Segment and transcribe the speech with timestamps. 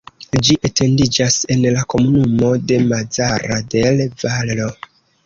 [0.45, 4.73] Ĝi etendiĝas en la komunumo de Mazara del Vallo.